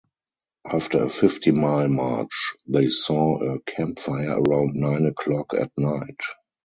After 0.65 1.03
a 1.03 1.09
fifty-mile 1.09 1.87
march, 1.89 2.55
they 2.65 2.89
saw 2.89 3.37
a 3.39 3.59
campfire 3.61 4.41
around 4.41 4.73
nine 4.73 5.05
o'clock 5.05 5.53
at 5.53 5.69
night. 5.77 6.21